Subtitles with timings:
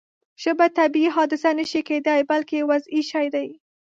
[0.43, 3.47] ژبه طبیعي حادثه نه شي کېدای بلکې وضعي شی دی.